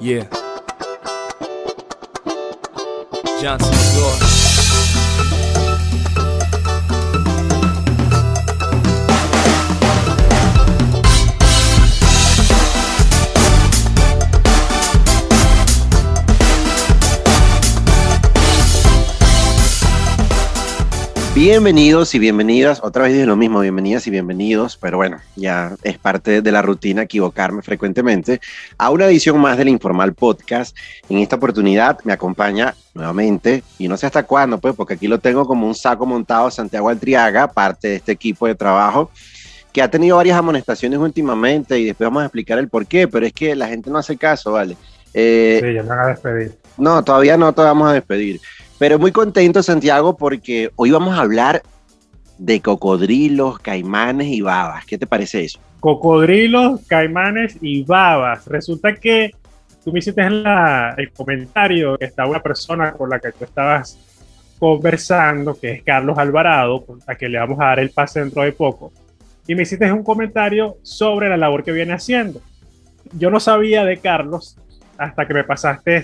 [0.00, 0.26] Yeah.
[3.40, 4.33] Johnson,
[21.34, 25.98] Bienvenidos y bienvenidas, otra vez dije lo mismo, bienvenidas y bienvenidos, pero bueno, ya es
[25.98, 28.40] parte de la rutina equivocarme frecuentemente,
[28.78, 30.76] a una edición más del Informal Podcast.
[31.08, 35.18] En esta oportunidad me acompaña nuevamente, y no sé hasta cuándo, pues, porque aquí lo
[35.18, 39.10] tengo como un saco montado Santiago Altriaga, parte de este equipo de trabajo,
[39.72, 43.26] que ha tenido varias amonestaciones últimamente y después vamos a explicar el por qué, pero
[43.26, 44.76] es que la gente no hace caso, ¿vale?
[45.12, 46.54] Eh, Sí, ya me van a despedir.
[46.76, 48.40] no, todavía no, todavía vamos a despedir.
[48.84, 51.62] Pero muy contento, Santiago, porque hoy vamos a hablar
[52.36, 54.84] de cocodrilos, caimanes y babas.
[54.84, 55.58] ¿Qué te parece eso?
[55.80, 58.46] Cocodrilos, caimanes y babas.
[58.46, 59.30] Resulta que
[59.82, 63.44] tú me hiciste en la- el comentario que estaba una persona con la que tú
[63.44, 63.98] estabas
[64.58, 68.52] conversando, que es Carlos Alvarado, a que le vamos a dar el pase dentro de
[68.52, 68.92] poco.
[69.46, 72.42] Y me hiciste un comentario sobre la labor que viene haciendo.
[73.14, 74.58] Yo no sabía de Carlos
[74.98, 76.02] hasta que me pasaste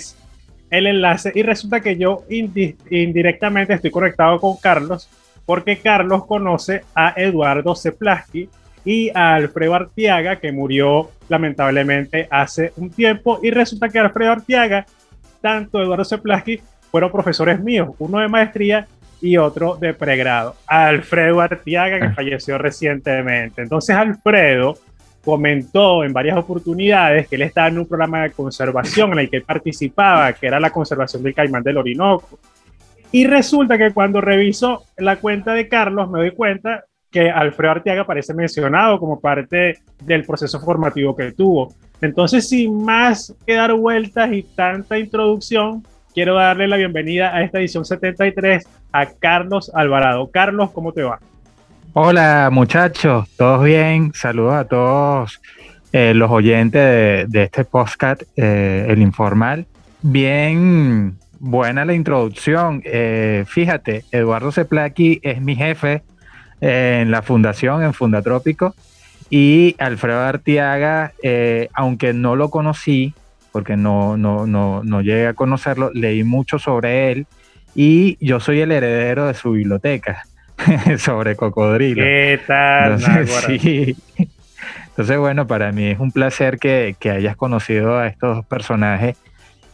[0.70, 5.08] el enlace y resulta que yo indi- indirectamente estoy conectado con Carlos
[5.46, 8.48] porque Carlos conoce a Eduardo Zeplaski
[8.84, 13.40] y a Alfredo Artiaga, que murió lamentablemente hace un tiempo.
[13.42, 14.86] Y resulta que Alfredo Artiaga,
[15.40, 16.60] tanto Eduardo Zeplaski,
[16.90, 18.86] fueron profesores míos, uno de maestría
[19.20, 20.54] y otro de pregrado.
[20.66, 23.60] Alfredo Artiaga, que falleció recientemente.
[23.62, 24.78] Entonces, Alfredo
[25.24, 29.38] comentó en varias oportunidades que él estaba en un programa de conservación en el que
[29.38, 32.38] él participaba, que era la conservación del caimán del Orinoco.
[33.12, 38.02] Y resulta que cuando reviso la cuenta de Carlos, me doy cuenta que Alfredo Arteaga
[38.02, 41.74] aparece mencionado como parte del proceso formativo que tuvo.
[42.00, 47.58] Entonces, sin más que dar vueltas y tanta introducción, quiero darle la bienvenida a esta
[47.58, 50.30] edición 73 a Carlos Alvarado.
[50.30, 51.18] Carlos, ¿cómo te va?
[51.92, 54.12] Hola muchachos, ¿todos bien?
[54.14, 55.40] Saludos a todos
[55.92, 59.66] eh, los oyentes de, este podcast, eh, El Informal.
[60.00, 62.80] Bien, buena la introducción.
[62.84, 66.04] Eh, fíjate, Eduardo Zeplaki es mi jefe
[66.60, 68.72] en la fundación, en Fundatrópico,
[69.28, 71.12] y Alfredo Artiaga,
[71.74, 73.14] aunque no lo conocí,
[73.50, 77.26] porque no, no, no, no llegué a conocerlo, leí mucho sobre él
[77.74, 80.24] y yo soy el heredero de su biblioteca
[80.98, 82.02] sobre cocodrilo.
[82.02, 82.92] ¿Qué tal?
[82.92, 83.96] Entonces, sí.
[84.88, 89.16] Entonces, bueno, para mí es un placer que, que hayas conocido a estos dos personajes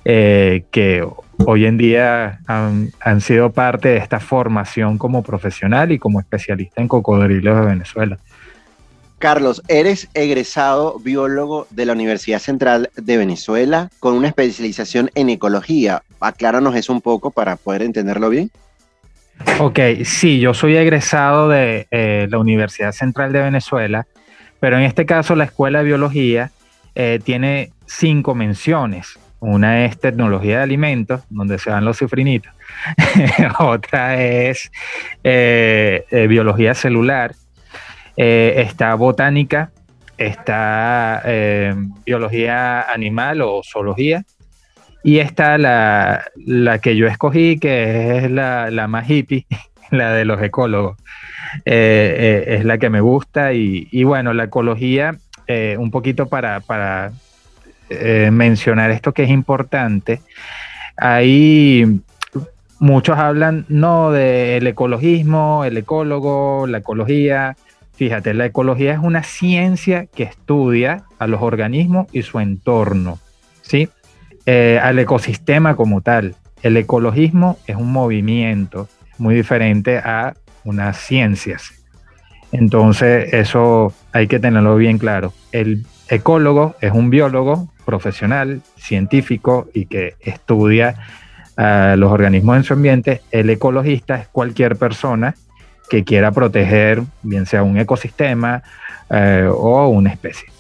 [0.05, 1.05] eh, que
[1.47, 6.81] hoy en día han, han sido parte de esta formación como profesional y como especialista
[6.81, 8.19] en cocodrilos de Venezuela.
[9.19, 16.03] Carlos, eres egresado biólogo de la Universidad Central de Venezuela con una especialización en ecología.
[16.21, 18.51] Acláranos eso un poco para poder entenderlo bien.
[19.59, 24.07] Ok, sí, yo soy egresado de eh, la Universidad Central de Venezuela,
[24.61, 26.51] pero en este caso la Escuela de Biología
[26.95, 29.19] eh, tiene cinco menciones.
[29.41, 32.53] Una es tecnología de alimentos, donde se dan los cifrinitos.
[33.59, 34.71] Otra es
[35.23, 37.35] eh, biología celular.
[38.17, 39.71] Está botánica,
[40.17, 41.23] está
[42.07, 44.25] biología animal o zoología.
[45.06, 49.47] Y está la, la que yo escogí, que es la, la más hippie,
[49.93, 50.97] la de los ecólogos.
[51.65, 53.53] Eh, eh, es la que me gusta.
[53.53, 57.12] Y, y bueno, la ecología, eh, un poquito para, para
[58.33, 60.22] mencionar esto que es importante.
[60.97, 62.00] Ahí
[62.81, 67.56] muchos hablan no del ecologismo, el ecólogo, la ecología.
[67.94, 73.21] Fíjate, la ecología es una ciencia que estudia a los organismos y su entorno,
[73.62, 73.88] ¿sí?
[74.49, 76.37] Eh, al ecosistema como tal.
[76.62, 80.34] El ecologismo es un movimiento muy diferente a
[80.65, 81.75] unas ciencias.
[82.53, 85.33] Entonces, eso hay que tenerlo bien claro.
[85.51, 90.94] El ecólogo es un biólogo profesional, científico y que estudia
[91.56, 93.23] a los organismos en su ambiente.
[93.32, 95.35] El ecologista es cualquier persona
[95.91, 98.62] que quiera proteger, bien sea un ecosistema
[99.11, 100.56] eh, o una especie.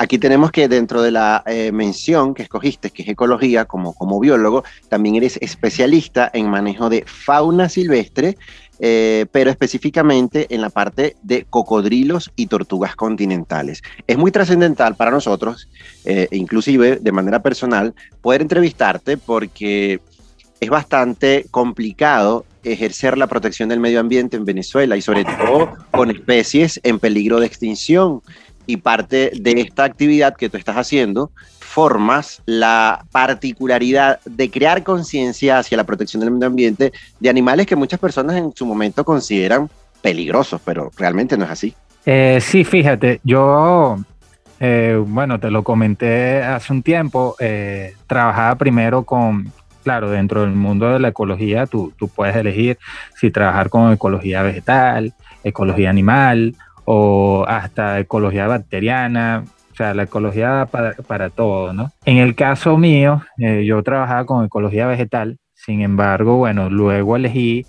[0.00, 4.64] Aquí tenemos que dentro de la eh, mención que escogiste, que es ecología, como, biólogo,
[4.88, 8.38] también eres especialista en manejo de fauna silvestre,
[8.78, 13.82] eh, pero específicamente en la parte de cocodrilos y tortugas continentales.
[14.06, 15.68] Es muy trascendental para nosotros,
[16.06, 20.00] eh, inclusive de manera personal, poder entrevistarte porque
[20.60, 26.10] es bastante complicado ejercer la protección del medio ambiente en Venezuela y sobre todo con
[26.10, 28.22] especies en peligro de extinción.
[28.70, 35.58] Y parte de esta actividad que tú estás haciendo formas la particularidad de crear conciencia
[35.58, 39.70] hacia la protección del medio ambiente de animales que muchas personas en su momento consideran
[40.02, 41.74] peligrosos, pero realmente no es así.
[42.06, 43.98] Eh, sí, fíjate, yo,
[44.58, 49.52] eh, bueno, te lo comenté hace un tiempo, eh, trabajaba primero con,
[49.84, 52.78] claro, dentro del mundo de la ecología, tú, tú puedes elegir
[53.14, 55.12] si trabajar con ecología vegetal,
[55.44, 56.56] ecología animal
[56.92, 61.92] o hasta ecología bacteriana, o sea, la ecología para, para todo, ¿no?
[62.04, 67.64] En el caso mío, eh, yo trabajaba con ecología vegetal, sin embargo, bueno, luego elegí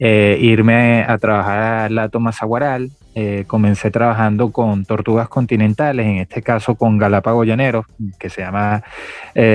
[0.00, 6.42] eh, irme a trabajar al Lato Mazaguaral, eh, comencé trabajando con tortugas continentales, en este
[6.42, 7.86] caso con Galápagos llaneros,
[8.18, 8.82] que se llama,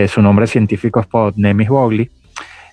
[0.07, 2.09] su nombre científico es Podnemis bogli,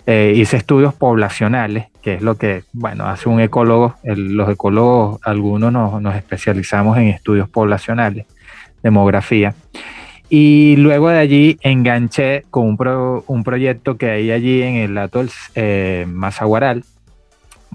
[0.07, 3.95] eh, hice estudios poblacionales, que es lo que, bueno, hace un ecólogo.
[4.03, 8.27] los ecólogos, algunos nos, especializamos en estudios poblacionales,
[8.83, 9.55] demografía.
[10.29, 15.25] Y luego de allí enganché con un, un proyecto que hay allí en el Lato
[15.55, 16.85] eh, Mazaguaral,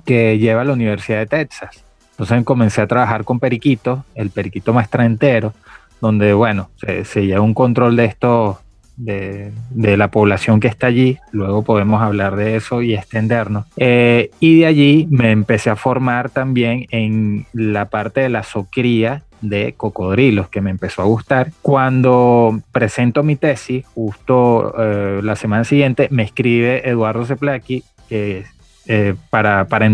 [0.06, 1.84] que lleva a la Universidad de Texas.
[2.12, 5.54] Entonces comencé a trabajar con periquitos, el periquito maestra entero,
[6.02, 8.58] donde, bueno, se, se lleva un control de estos
[8.98, 9.52] de,
[9.98, 13.66] la población que está allí, luego podemos hablar de eso y extendernos.
[13.78, 19.24] Eh, y de allí me empecé a formar también en la parte de la socría
[19.42, 21.52] de cocodrilos que me empezó a gustar.
[21.62, 28.46] Cuando presento mi tesis, justo eh, la semana siguiente, me escribe Eduardo Zeplaki, que
[28.88, 29.90] eh, para, para,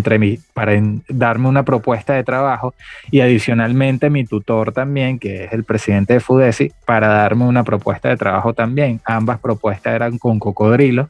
[0.53, 2.75] para darme una propuesta de trabajo
[3.09, 8.09] y adicionalmente mi tutor también, que es el presidente de Fudesi, para darme una propuesta
[8.09, 9.01] de trabajo también.
[9.05, 11.07] Ambas propuestas eran con cocodrilo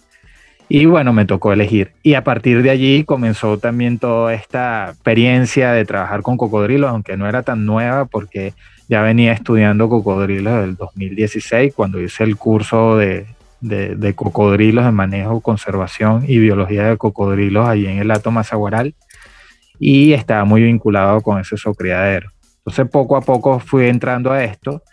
[0.69, 1.91] y bueno, me tocó elegir.
[2.03, 7.17] Y a partir de allí comenzó también toda esta experiencia de trabajar con cocodrilos, aunque
[7.17, 8.53] no era tan nueva porque
[8.87, 13.25] ya venía estudiando cocodrilos del 2016 cuando hice el curso de,
[13.63, 18.93] de, cocodrilos, de manejo, conservación y biología de cocodrilos allí en el Lato Mazaguaral
[19.79, 22.29] y estaba muy vinculado con ese socriadero.
[22.57, 24.83] Entonces poco a poco fui entrando a esto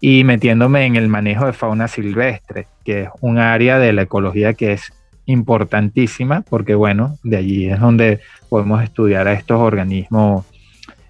[0.00, 4.54] y metiéndome en el manejo de fauna silvestre, que es un área de la ecología
[4.54, 4.92] que es
[5.26, 10.46] importantísima, porque bueno, de allí es donde podemos estudiar a estos organismos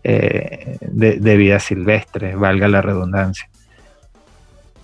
[0.05, 3.49] eh, de, de vida silvestre, valga la redundancia.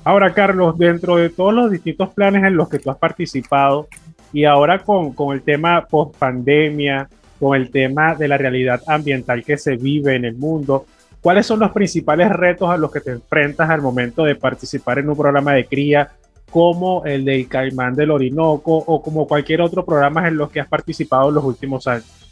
[0.04, 3.88] Ahora, Carlos, dentro de todos los distintos planes en los que tú has participado
[4.34, 7.08] y ahora con, el tema post pandemia,
[7.40, 10.84] con el tema de la realidad ambiental que se vive en el mundo,
[11.22, 15.08] ¿cuáles son los principales retos a los que te enfrentas al momento de participar en
[15.08, 16.10] un programa de cría
[16.50, 20.68] como el del Caimán del Orinoco o como cualquier otro programa en los que has
[20.68, 22.30] participado en los últimos años?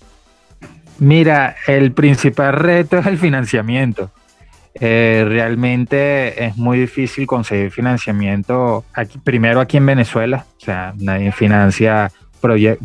[0.99, 4.11] Mira, el principal reto es el financiamiento.
[4.81, 11.31] Eh, realmente es muy difícil conseguir financiamiento aquí, primero aquí en Venezuela, o sea, nadie
[11.31, 12.11] financia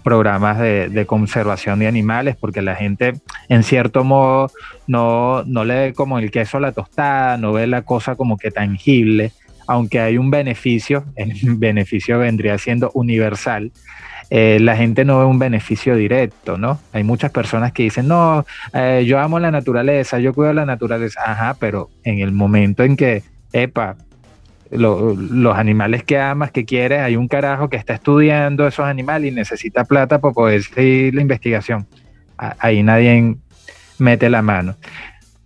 [0.04, 3.13] programas de, conservación de animales porque la gente
[3.50, 4.51] en cierto modo
[4.86, 8.38] no, no le ve como el queso a la tostada, no ve la cosa como
[8.38, 9.31] que tangible,
[9.66, 13.72] aunque hay un beneficio, el beneficio vendría siendo universal,
[14.29, 16.79] eh, la gente no ve un beneficio directo, ¿no?
[16.91, 21.21] Hay muchas personas que dicen, no, eh, yo amo la naturaleza, yo cuido la naturaleza,
[21.25, 23.95] ajá, pero en el momento en que, epa,
[24.69, 29.36] los animales que amas, que quieres, hay un carajo que está estudiando esos animales y
[29.36, 31.88] necesita plata para poder seguir la investigación.
[32.38, 33.36] Ahí nadie
[33.98, 34.75] mete la mano.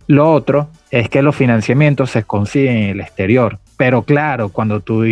[0.08, 3.58] Lo otro es que los financiamientos se consiguen en el exterior.
[3.76, 5.04] Pero claro, cuando tú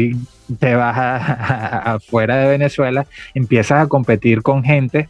[0.58, 0.96] te vas
[1.86, 5.08] afuera de Venezuela, empiezas a competir con gente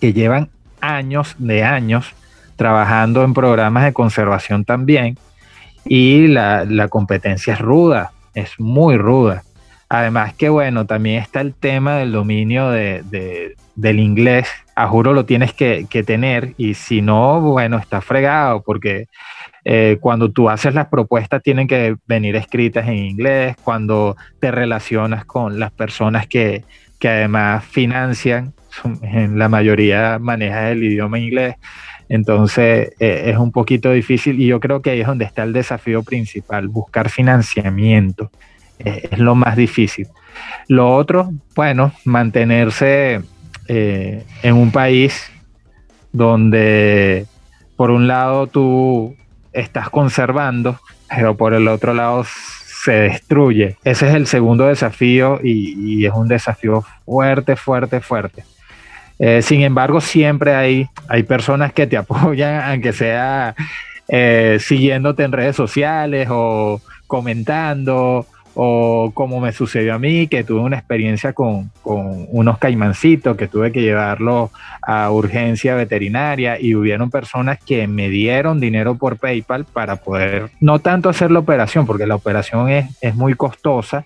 [0.00, 2.14] que llevan años de años
[2.56, 5.16] trabajando en programas de conservación también
[5.84, 9.44] y la, competencia es ruda, es muy ruda.
[9.88, 14.48] Además que bueno, también está el tema del dominio de, del inglés.
[14.74, 19.06] A juro lo tienes que, tener y si no, bueno, está fregado porque
[19.64, 25.24] eh, cuando tú haces las propuestas tienen que venir escritas en inglés, cuando te relacionas
[25.24, 26.64] con las personas que,
[26.98, 28.52] que además financian,
[29.02, 31.54] en la mayoría maneja el idioma inglés,
[32.08, 35.52] entonces eh, es un poquito difícil y yo creo que ahí es donde está el
[35.52, 38.30] desafío principal, buscar financiamiento,
[38.80, 40.08] eh, es lo más difícil.
[40.68, 43.22] Lo otro, bueno, mantenerse
[43.68, 45.30] en un país
[46.12, 47.26] donde
[47.76, 49.14] por un lado tú
[49.52, 53.76] estás conservando, pero por el otro lado se destruye.
[53.84, 58.44] Ese es el segundo desafío y, es un desafío fuerte, fuerte, fuerte.
[59.18, 63.54] Eh, sin embargo, siempre hay, hay personas que te apoyan, aunque sea
[64.08, 68.26] eh, siguiéndote en redes sociales o comentando
[68.60, 73.46] o como me sucedió a mí, que tuve una experiencia con, con, unos caimancitos, que
[73.46, 74.50] tuve que llevarlos
[74.82, 80.80] a urgencia veterinaria y hubieron personas que me dieron dinero por PayPal para poder, no
[80.80, 84.04] tanto hacer la operación, porque la operación es, es muy costosa,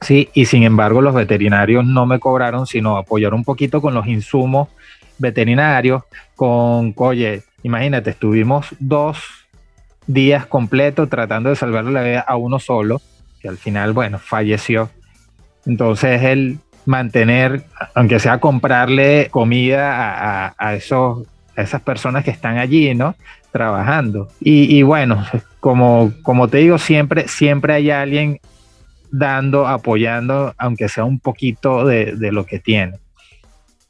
[0.00, 4.06] sí, y sin embargo los veterinarios no me cobraron, sino apoyaron un poquito con los
[4.06, 4.68] insumos
[5.18, 6.04] veterinarios,
[6.36, 9.18] con, oye, imagínate, estuvimos dos
[10.06, 13.02] días completos tratando de salvarle la vida a uno solo
[13.40, 14.90] que al final, bueno, falleció.
[15.66, 17.64] Entonces él mantener,
[17.94, 23.14] aunque sea comprarle comida a, esos, a esas personas que están allí, ¿no?
[23.52, 24.28] Trabajando.
[24.40, 25.24] Y, bueno,
[25.60, 28.40] como, como te digo, siempre, siempre hay alguien
[29.10, 32.98] dando, apoyando, aunque sea un poquito de, lo que tiene.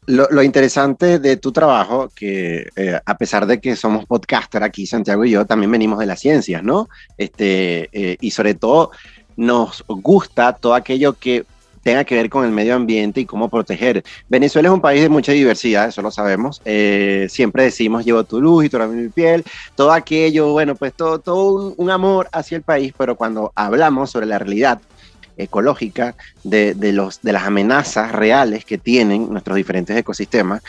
[0.06, 5.24] Lo, interesante de tu trabajo, que eh, a pesar de que somos podcaster aquí, Santiago
[5.24, 6.88] y yo, también venimos de las ciencias, ¿no?
[7.16, 8.90] Este, eh, y sobre todo
[9.38, 11.47] nos gusta todo aquello que
[11.85, 14.04] tenga que ver con el medio ambiente y cómo proteger.
[14.28, 16.61] Venezuela es un país de mucha diversidad, eso lo sabemos.
[16.64, 19.45] Eh, siempre decimos, llevo tu luz y tu mi piel,
[19.76, 24.26] todo aquello, bueno, pues todo, todo un, amor hacia el país, pero cuando hablamos sobre
[24.26, 24.80] la realidad
[25.37, 30.62] ecológica de, de, los, de las amenazas reales que tienen nuestros diferentes ecosistemas,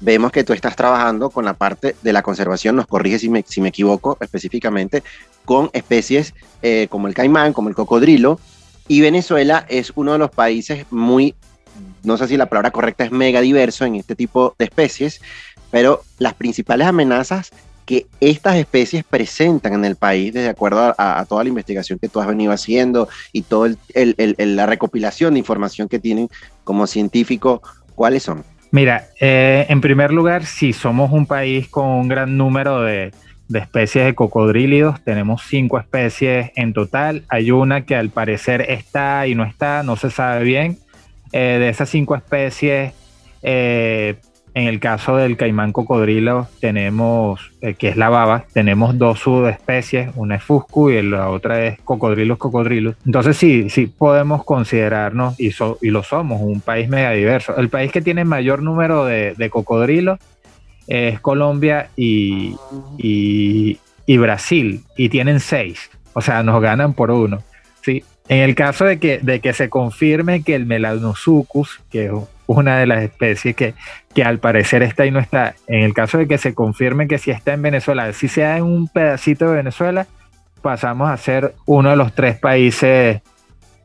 [0.00, 3.44] vemos que tú estás trabajando con la parte de la conservación, nos corrige si me,
[3.46, 5.02] si me equivoco específicamente,
[5.44, 8.40] con especies eh, como el caimán, como el cocodrilo,
[8.88, 11.34] y Venezuela es uno de los países muy,
[12.02, 15.20] no sé si la palabra correcta es mega diverso en este tipo de especies,
[15.70, 17.50] pero las principales amenazas
[17.86, 22.20] que estas especies presentan en el país, de acuerdo a, toda la investigación que tú
[22.20, 26.28] has venido haciendo y toda la recopilación de información que tienen
[26.64, 27.62] como científico,
[27.94, 28.44] ¿cuáles son?
[28.74, 33.12] Mira, eh, en primer lugar, si somos un país con un gran número de,
[33.52, 35.00] especies de cocodrílidos.
[35.04, 37.22] Tenemos cinco especies en total.
[37.28, 40.78] Hay una que al parecer está y no está, no se sabe bien.
[41.30, 42.92] Eh, de esas cinco especies,
[43.42, 44.16] eh,
[44.54, 50.10] en el caso del caimán cocodrilo tenemos, eh, que es la baba, tenemos dos subespecies,
[50.14, 52.94] una es fuscu y la otra es cocodrilos cocodrilos.
[53.04, 55.50] Entonces sí, sí podemos considerarnos, y,
[55.82, 57.56] y lo somos, un país mega diverso.
[57.56, 60.20] El país que tiene mayor número de, cocodrilos
[60.86, 62.54] es Colombia y,
[62.96, 67.42] y, Brasil, y tienen seis, o sea, nos ganan por uno.
[67.82, 68.04] ¿sí?
[68.28, 72.12] En el caso de que, de que se confirme que el Melanosuchus, que es
[72.46, 73.74] una de las especies que,
[74.14, 75.54] que al parecer está y no está.
[75.66, 78.64] En el caso de que se confirme que si está en Venezuela, si sea en
[78.64, 80.06] un pedacito de Venezuela,
[80.62, 83.20] pasamos a ser uno de los tres países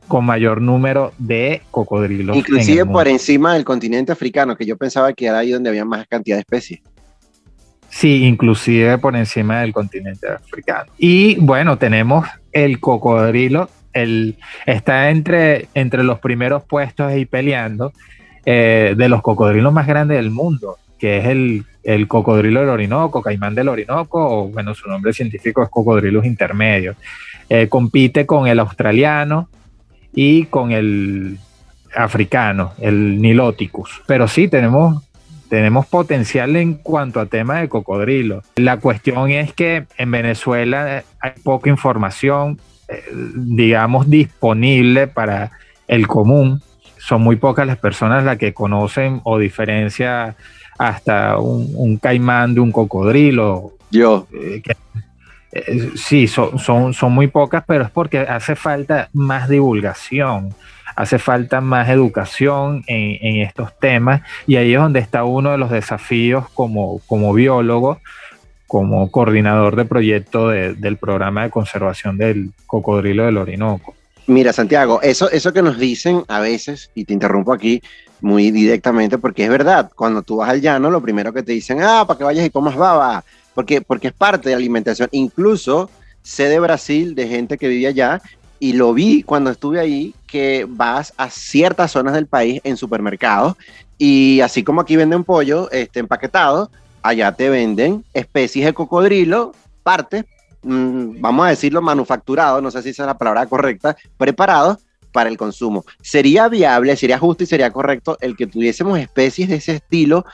[0.08, 2.36] con mayor número de cocodrilos.
[2.36, 6.06] Inclusive por encima del continente africano, que yo pensaba que era ahí donde había más
[6.08, 6.80] cantidad de especies.
[7.90, 10.90] Sí, inclusive por encima del continente africano.
[10.96, 14.36] Y bueno, tenemos el cocodrilo, el,
[14.66, 17.92] está entre, entre los primeros puestos ahí peleando
[18.44, 23.22] eh, de los cocodrilos más grandes del mundo, que es el, el, cocodrilo del Orinoco,
[23.22, 26.96] caimán del Orinoco, o bueno, su nombre científico es cocodrilos intermedios.
[27.48, 29.48] Eh, compite con el australiano
[30.14, 31.38] y con el
[31.94, 34.02] africano, el Niloticus.
[34.06, 35.02] Pero sí, tenemos,
[35.48, 38.42] tenemos potencial en cuanto a tema de cocodrilo.
[38.56, 43.02] La cuestión es que en Venezuela hay poca información, eh,
[43.34, 45.50] digamos, disponible para
[45.88, 46.62] el común
[47.10, 50.36] son muy pocas las personas las que conocen o diferencia
[50.78, 53.72] hasta un, caimán de un cocodrilo.
[53.90, 54.28] Yo.
[54.32, 54.62] Eh,
[55.50, 60.54] eh, sí, son, son, son muy pocas, pero es porque hace falta más divulgación,
[60.94, 65.72] hace falta más educación en, estos temas y ahí es donde está uno de los
[65.72, 67.98] desafíos como, como biólogo,
[68.68, 73.96] como coordinador de proyecto del programa de conservación del cocodrilo del Orinoco.
[74.30, 77.82] Mira, Santiago, eso, eso que nos dicen a veces, y te interrumpo aquí
[78.20, 81.82] muy directamente, porque es verdad, cuando tú vas al llano, lo primero que te dicen,
[81.82, 83.24] ah, para que vayas y comas baba,
[83.56, 85.08] porque, porque es parte de la alimentación.
[85.10, 85.90] Incluso
[86.22, 88.22] sé de Brasil, de gente que vive allá,
[88.60, 93.56] y lo vi cuando estuve ahí, que vas a ciertas zonas del país en supermercados,
[93.98, 96.70] y así como aquí venden pollo este, empaquetado,
[97.02, 100.24] allá te venden especies de cocodrilo, partes
[100.62, 104.78] Mm, vamos a decirlo, manufacturado, no sé si esa es la palabra correcta, preparado
[105.12, 105.84] para el consumo.
[106.02, 110.24] ¿Sería viable, sería justo y sería correcto el que tuviésemos especies de ese estilo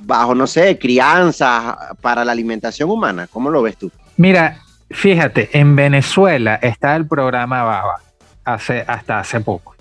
[0.00, 3.28] bajo, no sé, crianza para la alimentación humana?
[3.30, 3.90] ¿Cómo lo ves tú?
[4.16, 8.00] Mira, fíjate, en Venezuela está el programa BABA
[8.44, 9.74] hace, hasta hace poco.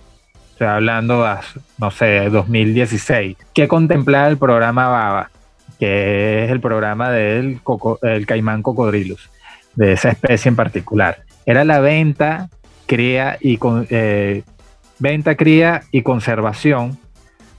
[0.52, 1.36] Estoy hablando de,
[1.78, 3.38] no sé, 2016.
[3.54, 5.32] ¿Qué contemplaba el programa BABA?
[5.80, 7.60] Que es el programa del
[8.04, 9.30] el Caimán Cocodrilos
[9.76, 11.24] de esa especie en particular.
[11.46, 12.50] Era la venta,
[12.86, 14.44] cría y, eh,
[15.00, 16.98] venta, cría y conservación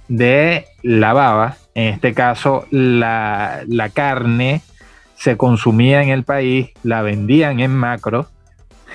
[0.08, 1.56] de la baba.
[1.74, 4.62] En este caso, la, la carne
[5.16, 8.28] se consumía en el país, la vendían en macro.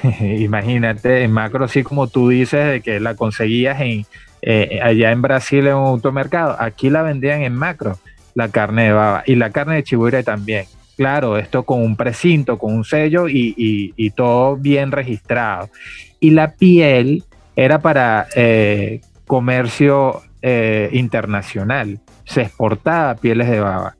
[0.21, 4.05] Imagínate, en macro, así como tú dices, de que la conseguías en,
[4.41, 6.55] eh, allá en Brasil en un automercado.
[6.59, 7.99] Aquí la vendían en macro,
[8.33, 10.65] la carne de baba y la carne de chihuire también.
[11.01, 15.71] Claro, esto con un precinto, con un sello y, todo bien registrado.
[16.19, 17.23] Y la piel
[17.55, 21.99] era para eh, comercio eh, internacional.
[22.23, 23.95] Se exportaba pieles de baba.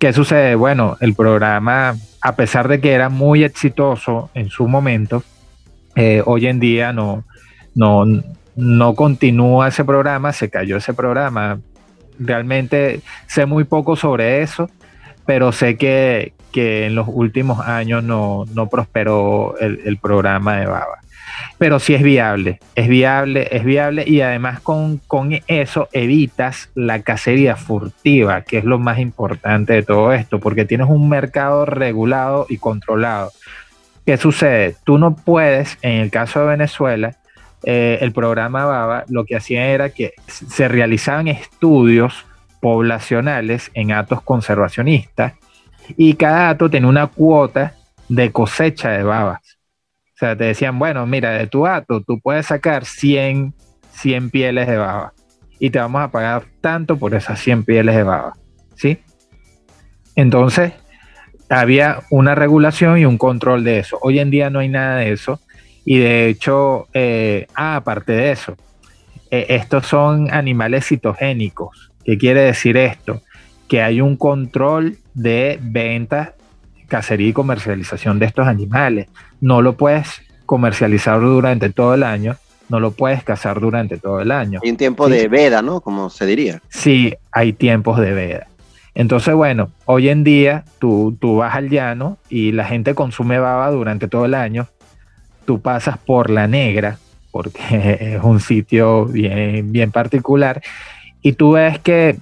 [0.00, 0.56] ¿Qué sucede?
[0.56, 5.22] Bueno, el programa, a pesar de que era muy exitoso en su momento,
[6.24, 7.22] hoy en día no,
[7.76, 8.04] no,
[8.56, 11.60] no continúa ese programa, se cayó ese programa.
[12.18, 14.68] Realmente sé muy poco sobre eso,
[15.28, 21.00] pero sé que, en los últimos años no, prosperó el, programa de Baba.
[21.58, 27.02] Pero sí es viable, es viable, es viable y además con, con eso evitas la
[27.02, 32.46] cacería furtiva, que es lo más importante de todo esto, porque tienes un mercado regulado
[32.48, 33.30] y controlado.
[34.06, 34.76] ¿Qué sucede?
[34.82, 37.16] Tú no puedes, en el caso de Venezuela,
[37.64, 42.24] eh, el programa BABA lo que hacía era que se realizaban estudios
[42.60, 45.34] poblacionales en atos conservacionistas
[45.96, 47.74] y cada ato tenía una cuota
[48.08, 49.58] de cosecha de babas.
[50.14, 53.54] O sea, te decían, bueno, mira, de tu ato tú puedes sacar 100,
[53.92, 55.12] 100 pieles de baba
[55.58, 58.34] y te vamos a pagar tanto por esas 100 pieles de baba.
[58.74, 58.98] ¿Sí?
[60.14, 60.72] Entonces,
[61.48, 63.98] había una regulación y un control de eso.
[64.02, 65.40] Hoy en día no hay nada de eso
[65.84, 68.56] y de hecho, eh, ah, aparte de eso,
[69.30, 71.92] eh, estos son animales citogénicos.
[72.08, 73.20] ¿Qué quiere decir esto?
[73.68, 76.36] Que hay un control de venta,
[76.86, 79.08] cacería y comercialización de estos animales.
[79.42, 82.36] No lo puedes comercializar durante todo el año,
[82.70, 84.60] no lo puedes cazar durante todo el año.
[84.64, 85.82] Hay un tiempo de veda, ¿no?
[85.82, 86.62] Como se diría.
[86.70, 88.46] Sí, hay tiempos de veda.
[88.94, 93.70] Entonces, bueno, hoy en día tú, tú vas al llano y la gente consume baba
[93.70, 94.66] durante todo el año
[95.44, 96.98] tú pasas por la negra,
[97.30, 100.62] porque es un sitio bien, bien particular,
[101.22, 102.18] y tú ves que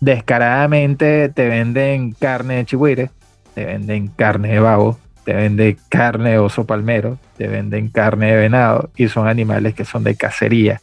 [0.00, 3.10] descaradamente te venden carne de chihuire,
[3.54, 8.36] te venden carne de babo, te venden carne de oso palmero, te venden carne de
[8.36, 10.80] venado, y son animales que son de cacería,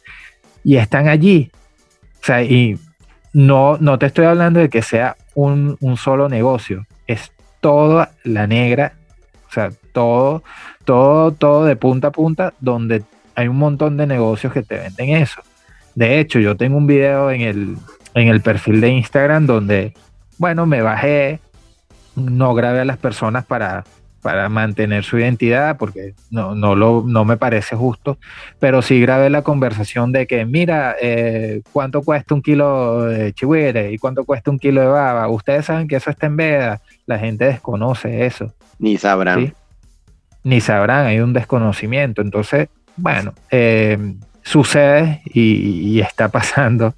[0.64, 1.50] y están allí.
[2.22, 2.78] O sea, y
[3.32, 8.46] no, no te estoy hablando de que sea un, un solo negocio, es toda la
[8.46, 8.94] negra,
[9.48, 10.42] o sea, todo,
[10.84, 13.02] todo, todo de punta a punta, donde
[13.34, 15.42] hay un montón de negocios que te venden eso.
[15.94, 17.76] De hecho, yo tengo un video en el,
[18.14, 19.94] en el perfil de Instagram donde,
[20.38, 21.40] bueno, me bajé,
[22.16, 23.84] no grabé a las personas para,
[24.22, 28.18] para mantener su identidad, porque no, no, lo, no me parece justo,
[28.58, 33.92] pero sí grabé la conversación de que, mira, eh, ¿cuánto cuesta un kilo de chihuire
[33.92, 35.28] y cuánto cuesta un kilo de baba?
[35.28, 38.52] Ustedes saben que eso está en veda, la gente desconoce eso.
[38.78, 39.52] Ni sabrán
[40.42, 42.22] ni sabrán, hay un desconocimiento.
[42.22, 43.98] Entonces, bueno, eh,
[44.50, 46.94] sucede y, está pasando.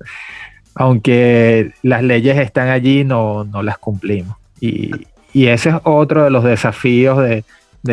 [0.75, 4.37] Aunque las leyes están allí, no, no las cumplimos.
[4.61, 4.91] Y,
[5.35, 7.45] ese es otro de los desafíos de,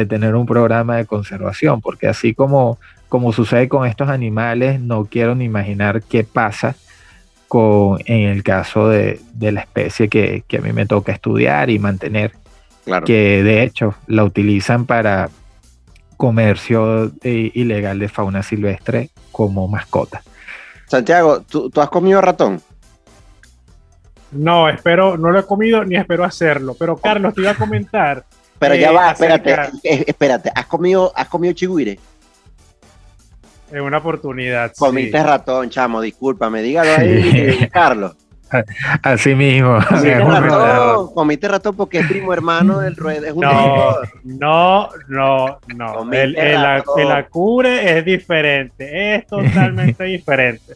[0.05, 5.35] tener un programa de conservación, porque así como, como sucede con estos animales, no quiero
[5.35, 6.75] ni imaginar qué pasa
[7.47, 12.33] con, en el caso de, la especie que, a mí me toca estudiar y mantener.
[13.05, 15.29] Que de hecho la utilizan para,
[16.19, 20.21] comercio eh, ilegal de fauna silvestre como mascota.
[20.85, 22.61] Santiago, ¿tú, has comido ratón?
[24.33, 28.25] No, espero, no lo he comido ni espero hacerlo, pero Carlos te iba a comentar.
[28.59, 31.97] pero ya va, espérate, eh, espérate, ¿has comido, has comido chigüire?
[33.71, 34.73] En una oportunidad.
[34.77, 38.17] Comiste ratón, chamo, discúlpame, dígalo ahí, Carlos.
[39.03, 39.79] Así mismo.
[41.13, 43.33] Comiste ratón, porque es primo hermano del ruedo.
[43.35, 49.15] no, no, no, no, El, el, acure es diferente.
[49.15, 50.75] Es totalmente diferente.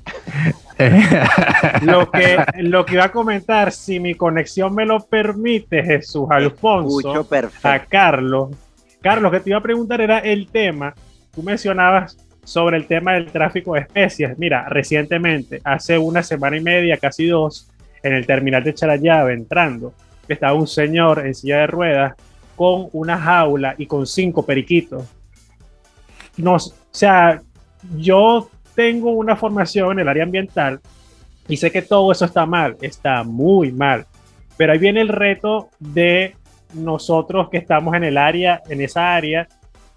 [1.81, 7.27] lo, que, lo que iba a comentar, si mi conexión me lo permite, Jesús Alfonso,
[7.63, 8.51] a Carlos.
[9.01, 10.93] Carlos, que te iba a preguntar era el tema.
[11.33, 14.38] Tú mencionabas sobre el tema del tráfico de especies.
[14.38, 17.69] Mira, recientemente, hace una semana y media, casi dos,
[18.01, 19.93] en el terminal de Charallave, entrando,
[20.27, 22.13] estaba un señor en silla de ruedas
[22.56, 25.06] con una jaula y con cinco periquitos.
[26.38, 26.60] No, o
[26.91, 27.41] sea,
[27.97, 30.79] yo tengo una formación en el área ambiental
[31.47, 34.06] y sé que todo eso está mal, está muy mal.
[34.58, 36.36] Pero ahí viene el reto de
[36.73, 39.47] nosotros que estamos en el área, en esa área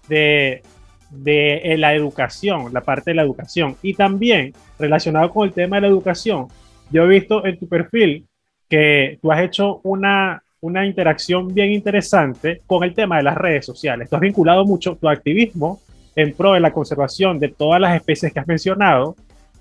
[0.07, 0.63] de,
[1.09, 3.75] de eh, la educación, la parte de la educación.
[3.81, 6.47] Y también relacionado con el tema de la educación,
[6.91, 8.25] yo he visto en tu perfil
[8.69, 13.65] que tú has hecho una, una interacción bien interesante con el tema de las redes
[13.65, 14.09] sociales.
[14.09, 15.79] Tú has vinculado mucho tu activismo
[16.15, 19.15] en pro de la conservación de todas las especies que has mencionado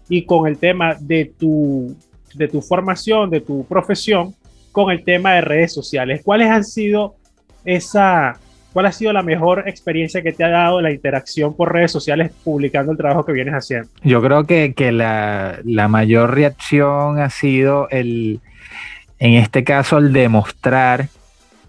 [0.09, 1.97] y con el tema de tu,
[2.35, 4.35] de tu formación, de tu profesión,
[4.73, 6.23] con el tema de redes sociales.
[6.25, 7.17] ¿Cuáles han sido
[7.65, 8.39] esa,
[8.77, 12.31] cuál ha sido la mejor experiencia que te ha dado la interacción por redes sociales
[12.45, 13.89] publicando el trabajo que vienes haciendo?
[14.03, 18.41] Yo creo que, que la, la mayor reacción ha sido el,
[19.19, 21.09] en este caso, el demostrar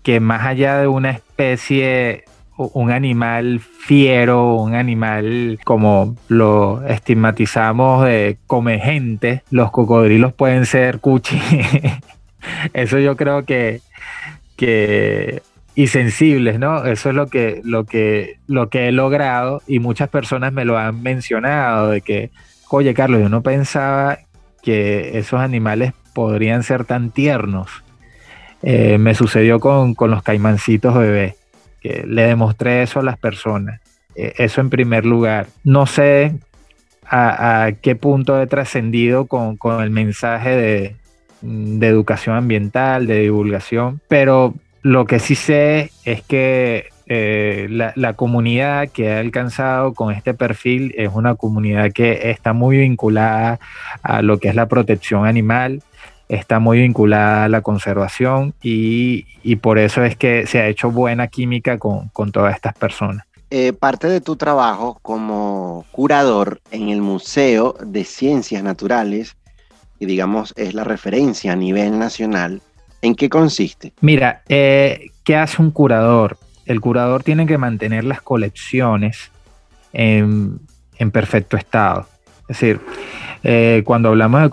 [0.04, 2.26] que más allá de una especie
[2.58, 11.00] un animal fiero, un animal como lo estigmatizamos de come gente, los cocodrilos pueden ser
[11.00, 11.40] cuchi.
[12.74, 13.80] Eso yo creo que,
[14.58, 15.42] que
[15.78, 16.84] y sensibles, ¿no?
[16.84, 20.78] Eso es lo que, lo que, lo que he logrado y muchas personas me lo
[20.78, 22.32] han mencionado de que,
[22.70, 24.20] oye Carlos, yo no pensaba
[24.62, 27.70] que esos animales podrían ser tan tiernos.
[28.62, 31.36] Eh, me sucedió con, con los caimancitos bebés
[32.06, 33.82] le demostré eso a las personas.
[34.16, 35.48] E, eso en primer lugar.
[35.64, 36.36] No sé
[37.06, 40.96] a, qué punto he trascendido con, el mensaje de,
[41.88, 44.54] educación ambiental, de divulgación, pero
[44.88, 50.94] lo que sí sé es que eh, la, comunidad que he alcanzado con este perfil
[50.98, 53.60] es una comunidad que está muy vinculada
[54.02, 55.84] a lo que es la protección animal,
[56.30, 59.26] está muy vinculada a la conservación y,
[59.58, 63.26] por eso es que se ha hecho buena química con, todas estas personas.
[63.50, 69.36] Eh, parte de tu trabajo como curador en el Museo de Ciencias Naturales,
[70.00, 72.62] y digamos es la referencia a nivel nacional,
[73.02, 73.94] ¿en qué consiste?
[74.02, 76.38] Mira, eh, ¿qué hace un curador?
[76.66, 79.32] El curador tiene que mantener las colecciones
[79.94, 80.60] en,
[81.12, 82.08] perfecto estado.
[82.42, 82.82] Es decir,
[83.44, 84.50] eh, cuando hablamos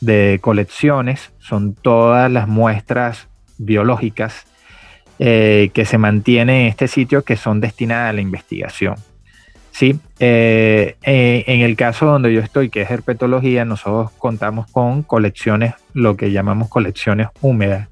[0.00, 3.28] de, colecciones, son todas las muestras
[3.58, 4.46] biológicas
[5.18, 8.96] eh, que se mantienen en este sitio que son destinadas a la investigación.
[9.76, 15.74] Sí, eh, en el caso donde yo estoy, que es herpetología, nosotros contamos con colecciones,
[15.92, 17.86] lo que llamamos colecciones húmedas.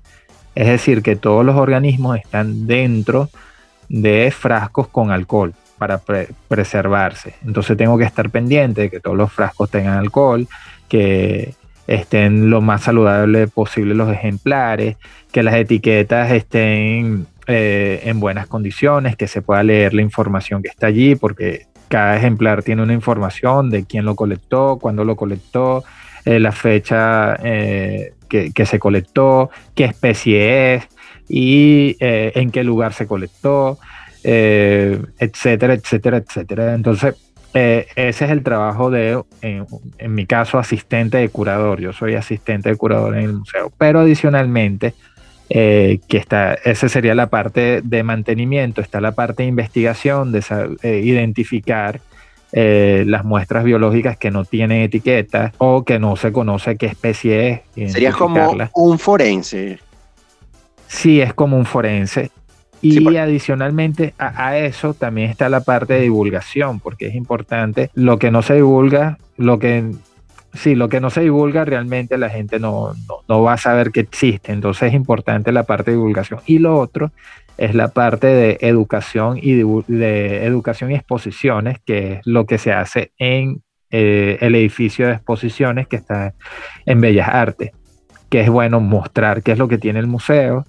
[0.54, 3.28] Es decir, que todos los organismos están dentro
[3.90, 6.00] de frascos con alcohol para
[6.48, 7.34] preservarse.
[7.44, 10.48] Entonces tengo que estar pendiente de que todos los frascos tengan alcohol,
[10.88, 11.52] que
[11.86, 14.96] estén lo más saludable posible los ejemplares,
[15.30, 20.68] que las etiquetas estén eh, en buenas condiciones, que se pueda leer la información que
[20.68, 25.84] está allí, porque cada ejemplar tiene una información de quién lo colectó, cuándo lo colectó,
[26.24, 30.88] eh, la fecha eh, que, se colectó, qué especie es
[31.28, 33.78] y en qué lugar se colectó.
[34.24, 36.74] Eh, etcétera, etcétera, etcétera.
[36.74, 37.14] Entonces,
[37.52, 41.78] eh, ese es el trabajo de, en, mi caso, asistente de curador.
[41.78, 44.94] Yo soy asistente de curador en el museo, pero adicionalmente,
[45.50, 51.00] eh, que está, esa sería la parte de mantenimiento, está la parte de investigación, de
[51.02, 52.00] identificar
[52.52, 57.92] las muestras biológicas que no tienen etiqueta o que no se conoce qué especie es.
[57.92, 59.80] Sería como un forense.
[60.86, 62.30] Sí, es como un forense.
[62.84, 68.30] Y adicionalmente a, eso también está la parte de divulgación, porque es importante lo que
[68.30, 69.90] no se divulga, lo que
[70.54, 72.94] sí, lo que no se divulga realmente la gente no,
[73.28, 74.52] no, va a saber que existe.
[74.52, 76.40] Entonces es importante la parte de divulgación.
[76.46, 77.12] Y lo otro
[77.58, 82.72] es la parte de educación y de, educación y exposiciones, que es lo que se
[82.72, 86.34] hace en eh, el edificio de exposiciones que está
[86.86, 87.72] en Bellas Artes,
[88.28, 90.66] que es bueno mostrar qué es lo que tiene el museo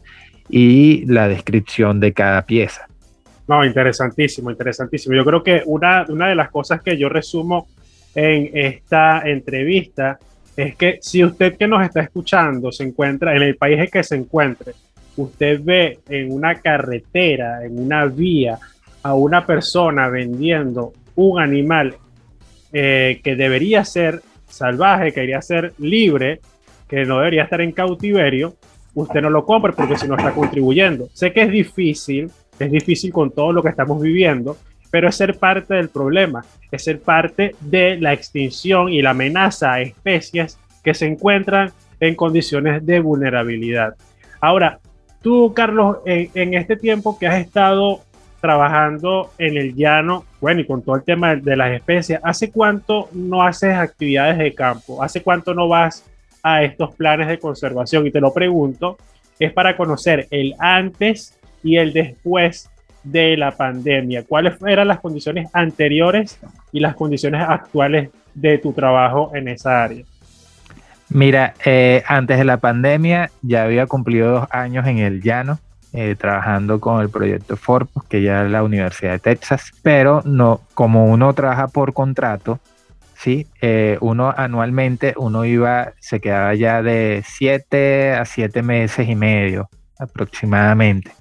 [0.49, 2.87] y la descripción de cada pieza.
[3.47, 5.15] No, interesantísimo, interesantísimo.
[5.15, 7.67] Yo creo que una de las cosas que yo resumo
[8.15, 10.17] en esta entrevista
[10.55, 14.03] es que si usted que nos está escuchando se encuentra en el país en que
[14.03, 14.73] se encuentre,
[15.17, 18.57] usted ve en una carretera, en una vía,
[19.03, 21.95] a una persona vendiendo un animal
[22.71, 26.39] eh, que debería ser salvaje, que debería ser libre,
[26.87, 28.55] que no debería estar en cautiverio,
[28.93, 31.09] usted no lo compre porque si no está contribuyendo.
[31.13, 34.57] Sé que es difícil, es difícil con todo lo que estamos viviendo,
[34.95, 39.73] pero es ser parte del problema, es ser parte de la extinción y la amenaza
[39.73, 43.95] a especies que se encuentran en condiciones de vulnerabilidad.
[44.39, 44.79] Ahora,
[45.21, 48.03] tú, Carlos, en, este tiempo que has estado
[48.39, 53.09] trabajando en el llano, bueno, y con todo el tema de las especies, ¿hace cuánto
[53.11, 55.03] no haces actividades de campo?
[55.03, 56.05] ¿Hace cuánto no vas
[56.41, 58.07] a estos planes de conservación?
[58.07, 58.97] Y te lo pregunto,
[59.39, 62.69] es para conocer el antes y el después
[63.05, 64.23] de la pandemia.
[64.23, 66.39] ¿Cuáles eran las condiciones anteriores
[66.71, 70.03] y las condiciones actuales de tu trabajo en esa área?
[71.09, 75.59] Mira, eh, antes de la pandemia ya había cumplido dos años en el llano,
[75.93, 80.61] eh, trabajando con el proyecto Forpus, que ya es la Universidad de Texas, pero no,
[80.73, 82.59] como uno trabaja por contrato,
[83.15, 89.15] sí, eh, uno anualmente, uno iba, se quedaba ya de siete a siete meses y
[89.15, 91.11] medio aproximadamente.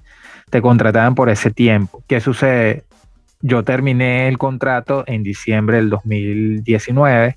[0.55, 2.01] Te contrataban por ese tiempo.
[2.07, 2.85] ¿Qué sucede?
[3.41, 7.35] Yo terminé el contrato en diciembre del 2019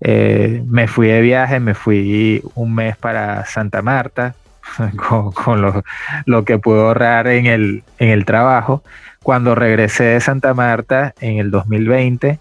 [0.00, 4.34] eh, me fui de viaje, me fui un mes para Santa Marta
[4.96, 5.62] con,
[6.26, 8.82] lo, que pude ahorrar en el, en el trabajo.
[9.22, 12.40] Cuando regresé de Santa Marta en el 2020,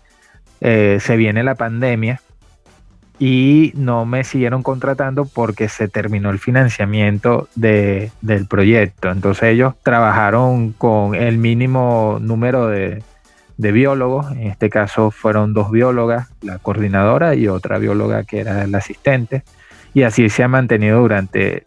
[0.62, 2.20] eh, se viene la pandemia
[3.26, 8.12] y no me siguieron contratando porque se terminó el financiamiento del
[8.50, 9.12] proyecto.
[9.12, 13.02] Entonces ellos trabajaron con el mínimo número de,
[13.56, 18.68] de biólogos, en este caso fueron dos biólogas, la coordinadora y otra bióloga que era
[18.68, 19.44] la asistente,
[19.94, 21.64] y así se ha mantenido durante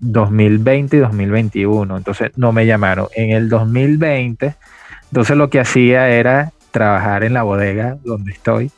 [0.00, 3.06] 2020 y 2021, entonces no me llamaron.
[3.14, 4.56] En el 2020,
[5.12, 8.72] entonces lo que hacía era trabajar en la bodega donde estoy,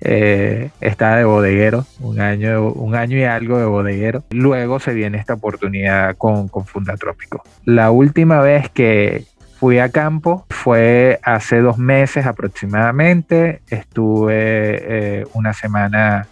[0.00, 4.24] eh, estaba de bodeguero, un año, un año y algo de bodeguero.
[4.30, 7.42] Luego se viene esta oportunidad con, con Fundatrópico.
[7.64, 9.24] La última vez que,
[9.58, 16.26] Fui a campo, fue hace dos meses aproximadamente, estuve eh, una semana,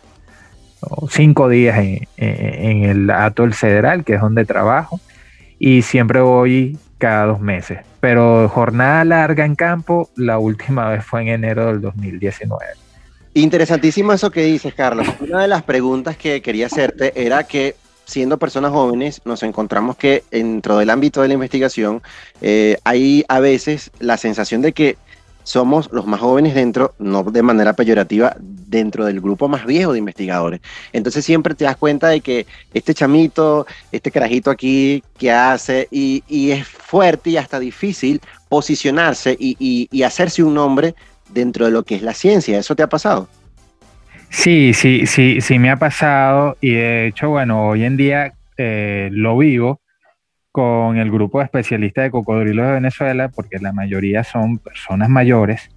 [1.08, 5.00] cinco días en, el Atol Federal, que es donde trabajo,
[5.58, 7.78] y siempre voy cada dos meses.
[8.00, 12.62] Pero jornada larga en campo, la última vez fue en enero del 2019.
[13.34, 15.08] Interesantísimo eso que dices, Carlos.
[15.20, 20.22] Una de las preguntas que quería hacerte era que siendo personas jóvenes, nos encontramos que
[20.30, 22.00] dentro del ámbito de la investigación
[22.40, 24.96] eh, hay a veces la sensación de que
[25.42, 29.98] somos los más jóvenes dentro, no de manera peyorativa, dentro del grupo más viejo de
[29.98, 30.60] investigadores.
[30.92, 36.22] Entonces siempre te das cuenta de que este chamito, este carajito aquí que hace, y,
[36.50, 40.94] es fuerte y hasta difícil posicionarse y, y hacerse un nombre
[41.34, 42.58] dentro de lo que es la ciencia.
[42.58, 43.28] ¿Eso te ha pasado?
[44.30, 49.08] Sí, sí, sí, sí me ha pasado y de hecho, bueno, hoy en día eh,
[49.12, 49.80] lo vivo
[50.50, 55.70] con el grupo de especialistas de cocodrilos de Venezuela, porque la mayoría son personas mayores,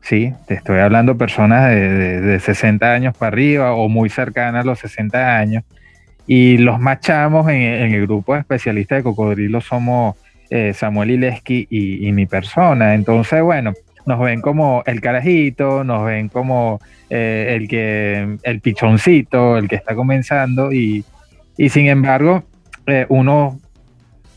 [0.00, 4.78] sí, te estoy hablando personas de, 60 años para arriba o muy cercanas a los
[4.80, 5.64] 60 años,
[6.26, 10.16] y los más chamos en, el grupo de especialistas de cocodrilos somos
[10.50, 13.74] eh, Samuel Ileski y, y mi persona, entonces, bueno,
[14.06, 19.76] nos ven como el carajito, nos ven como eh, el que el pichoncito, el que
[19.76, 21.04] está comenzando y,
[21.68, 22.44] sin embargo
[22.86, 23.58] eh, uno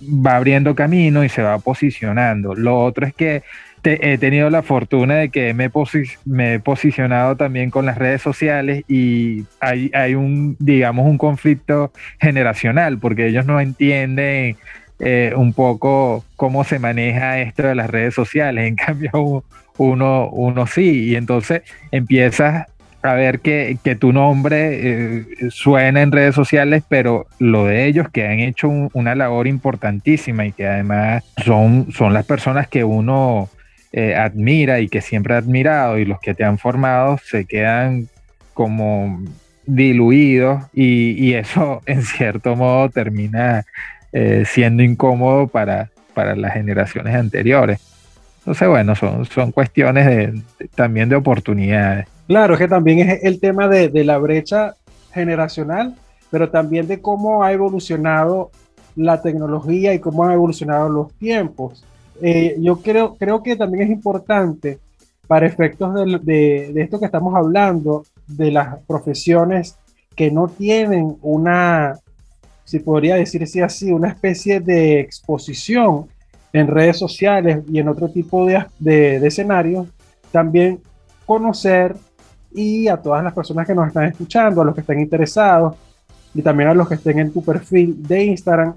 [0.02, 2.56] va abriendo camino y se va posicionando.
[2.56, 3.44] Lo otro es que
[3.84, 5.72] he tenido la fortuna de que me,
[6.26, 11.94] me, he posicionado también con las redes sociales y hay, hay un, digamos, un conflicto
[12.20, 14.58] generacional porque ellos no entienden
[15.00, 18.68] eh, un poco cómo se maneja esto de las redes sociales.
[18.68, 19.44] En cambio,
[19.78, 21.06] uno, uno sí.
[21.06, 22.68] Y entonces empiezas
[23.02, 28.28] a ver que, tu nombre eh, suena en redes sociales, pero lo de ellos que
[28.28, 33.50] han hecho una labor importantísima y que además son, son las personas que uno
[33.94, 38.08] eh, admira y que siempre ha admirado y los que te han formado se quedan
[38.54, 39.24] como
[39.66, 43.66] diluidos y eso en cierto modo termina
[44.12, 47.80] eh, siendo incómodo para, para las generaciones anteriores.
[48.40, 50.34] Entonces, bueno, son, son cuestiones
[50.76, 52.08] también de oportunidades.
[52.28, 54.76] Claro, que también es el tema de, de, la brecha
[55.14, 55.96] generacional,
[56.30, 58.52] pero también de cómo ha evolucionado
[58.96, 61.84] la tecnología y cómo han evolucionado los tiempos.
[62.22, 64.80] Eh, yo creo, creo que también es importante
[65.28, 65.94] para efectos
[66.24, 69.78] de, de, esto que estamos hablando, de las profesiones
[70.16, 71.98] que no tienen una,
[72.70, 76.06] si podría decirse así, una especie de exposición
[76.54, 79.88] en redes sociales y en otro tipo de, de, escenarios,
[80.32, 80.80] también
[81.26, 81.96] conocer
[82.54, 85.78] y a todas las personas que nos están escuchando, a los que estén interesados
[86.36, 88.76] y también a los que estén en tu perfil de Instagram,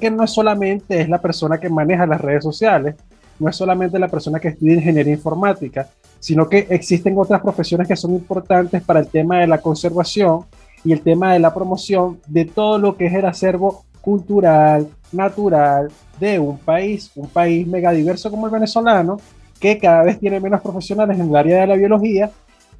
[0.00, 2.94] que no es solamente es la persona que maneja las redes sociales,
[3.38, 7.96] no es solamente la persona que estudia ingeniería informática, sino que existen otras profesiones que
[7.96, 10.46] son importantes para el tema de la conservación
[10.84, 15.90] y el tema de la promoción de todo lo que es el acervo cultural, natural
[16.20, 19.18] de un país, un país megadiverso como el venezolano,
[19.60, 22.30] que cada vez tiene menos profesionales en el área de la biología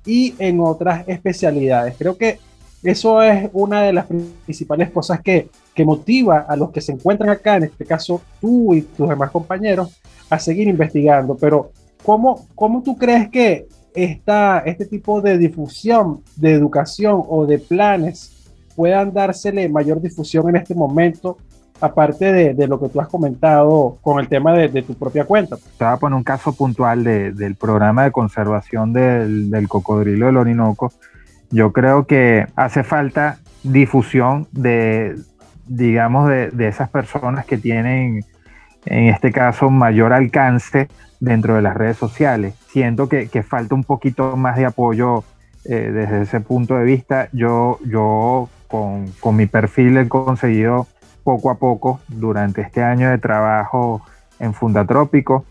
[0.07, 1.95] y en otras especialidades.
[1.99, 2.39] Creo que
[2.83, 7.31] eso es una de las principales cosas que, que motiva a los que se encuentran
[7.31, 11.37] acá, en este caso tú y tus demás compañeros, a seguir investigando.
[11.37, 11.73] Pero,
[12.05, 13.67] ¿cómo, cómo tú crees que
[14.05, 18.33] este tipo de difusión de educación o de planes
[18.77, 21.39] puedan dársele mayor difusión en este momento
[21.81, 25.57] aparte de, lo que tú has comentado con el tema de, tu propia cuenta.
[25.57, 30.93] Te voy un caso puntual del programa de conservación del, cocodrilo del Orinoco.
[31.51, 35.17] Yo creo que hace falta difusión de,
[35.67, 38.25] digamos, de, esas personas que tienen,
[38.85, 40.89] en este caso, mayor alcance
[41.21, 42.55] dentro de las redes sociales.
[42.69, 45.25] Siento que, falta un poquito más de apoyo
[45.65, 47.29] eh, desde ese punto de vista.
[47.33, 50.87] Yo, yo con, con mi perfil he conseguido
[51.25, 54.03] poco a poco durante este año de trabajo
[54.41, 55.45] en Fundatrópico.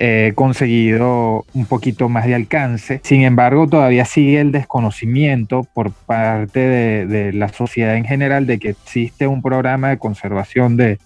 [0.00, 3.00] He conseguido un poquito más de alcance.
[3.02, 8.70] Sin embargo, todavía sigue el desconocimiento por parte de, la sociedad en general de que
[8.70, 10.98] existe un programa de conservación de,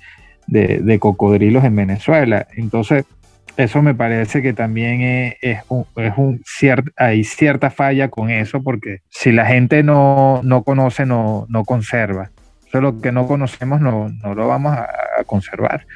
[1.00, 2.46] cocodrilos en Venezuela.
[2.54, 3.06] Entonces,
[3.56, 5.86] eso me parece que también es, un,
[6.96, 12.30] hay cierta falla con eso, porque si la gente no, no conoce, no, no conserva
[12.80, 14.88] lo que no conocemos no, lo vamos a,
[15.26, 15.86] conservar.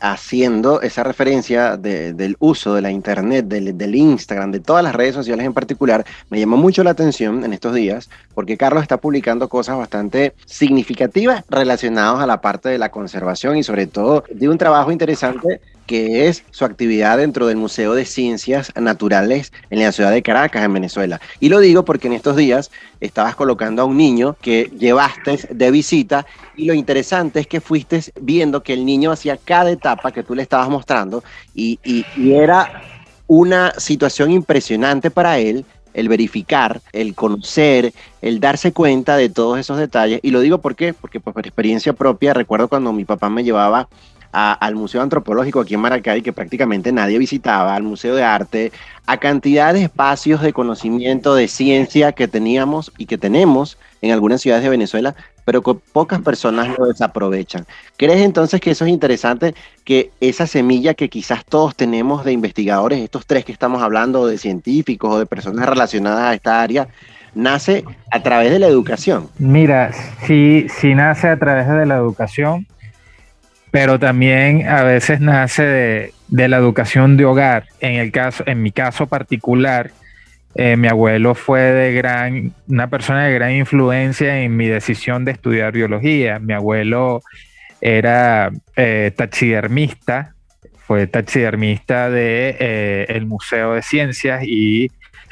[0.00, 5.14] Haciendo esa referencia del uso de la internet, del, del, Instagram, de todas las redes
[5.14, 9.48] sociales en particular, me llamó mucho la atención en estos días porque Carlos está publicando
[9.48, 14.58] cosas bastante significativas relacionadas a la parte de la conservación y sobre todo de un
[14.58, 20.12] trabajo interesante que es su actividad dentro del Museo de Ciencias Naturales en la ciudad
[20.12, 21.18] de Caracas, en Venezuela.
[21.40, 22.70] Y lo digo porque en estos días
[23.00, 28.02] estabas colocando a un niño que llevaste de visita y lo interesante es que fuiste
[28.20, 31.24] viendo que el niño hacía cada etapa que tú le estabas mostrando
[31.54, 31.80] y,
[32.18, 32.82] era
[33.26, 39.78] una situación impresionante para él el verificar, el conocer, el darse cuenta de todos esos
[39.78, 40.20] detalles.
[40.22, 40.92] Y lo digo ¿por qué?
[40.92, 43.88] porque pues, por experiencia propia, recuerdo cuando mi papá me llevaba
[44.32, 48.72] al Museo Antropológico aquí en Maracay, que prácticamente nadie visitaba, al Museo de Arte,
[49.06, 54.42] a cantidad de espacios de conocimiento, de ciencia que teníamos y que tenemos en algunas
[54.42, 55.14] ciudades de Venezuela,
[55.44, 57.66] pero que pocas personas lo desaprovechan.
[57.96, 63.00] ¿Crees entonces que eso es interesante, que esa semilla que quizás todos tenemos de investigadores,
[63.00, 66.88] estos tres que estamos hablando, de científicos o de personas relacionadas a esta área,
[67.34, 69.28] nace a través de la educación?
[69.38, 69.92] Mira,
[70.26, 72.66] sí, sí nace a través de la educación
[73.80, 77.66] pero también a veces nace de, la educación de hogar.
[77.78, 79.92] En, el caso, en mi caso particular,
[80.56, 85.30] eh, mi abuelo fue de gran, una persona de gran influencia en mi decisión de
[85.30, 86.40] estudiar biología.
[86.40, 87.22] Mi abuelo
[87.80, 90.34] era eh, taxidermista,
[90.84, 94.90] fue taxidermista de, eh, Museo de Ciencias y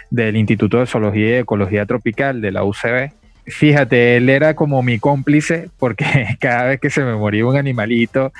[0.09, 3.11] del Instituto de Zoología y Ecología Tropical de la UCB
[3.47, 6.05] fíjate, él era como mi cómplice porque
[6.41, 8.33] cada vez que se me moría un animalito,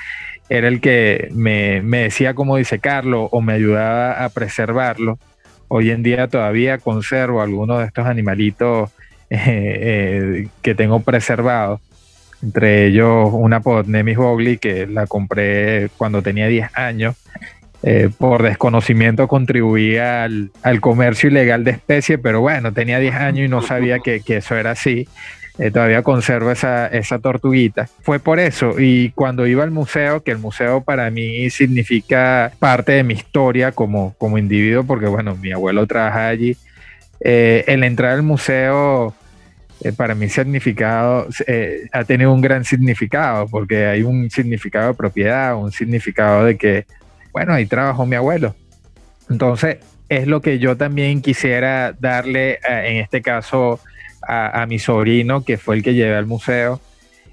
[0.49, 5.19] era el que me, decía cómo disecarlo o me ayudaba a preservarlo.
[5.67, 8.89] Hoy en día todavía conservo algunos de estos animalitos
[9.29, 11.81] eh, eh, que tengo preservados.
[12.41, 17.15] Entre ellos una Podnemis bogli que la compré cuando tenía 10 años
[17.83, 23.49] eh, por desconocimiento contribuía al, comercio ilegal de especies, pero bueno, tenía 10 años y
[23.49, 25.07] no sabía que, eso era así.
[25.59, 27.87] Eh, todavía conservo esa, esa tortuguita.
[28.01, 32.93] Fue por eso, y cuando iba al museo, que el museo para mí significa parte
[32.93, 36.57] de mi historia como, como individuo, porque bueno, mi abuelo trabaja allí,
[37.19, 39.15] eh, el entrar al museo
[39.95, 41.27] para mí significado
[41.91, 46.85] ha tenido un gran significado, porque hay un significado de propiedad, un significado de que
[47.37, 48.55] bueno, ahí trabajó mi abuelo.
[49.29, 49.77] Entonces,
[50.09, 53.79] es lo que yo también quisiera darle, eh, en este caso,
[54.27, 56.81] a, mi sobrino, que fue el que llevé al museo,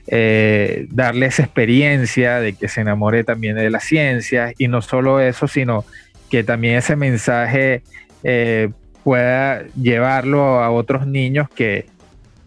[0.06, 5.20] eh, darle esa experiencia de que se enamore también de las ciencias y no solo
[5.20, 5.86] eso, sino
[6.30, 7.82] que también ese mensaje
[8.22, 8.68] eh,
[9.02, 11.86] pueda llevarlo a otros niños que,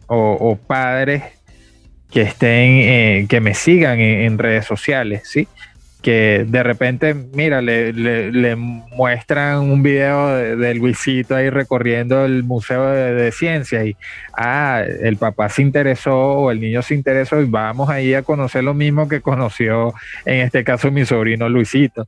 [0.05, 1.23] o, padres
[2.11, 5.47] que estén, que me sigan en, en, redes sociales, ¿sí?
[6.01, 13.31] Que de repente, mira, le, muestran un video de, Luisito ahí recorriendo el Museo de,
[13.31, 13.95] Ciencias y,
[14.37, 18.63] ah, el papá se interesó o el niño se interesó y vamos ahí a conocer
[18.63, 19.93] lo mismo que conoció,
[20.25, 22.05] en este caso, mi sobrino Luisito.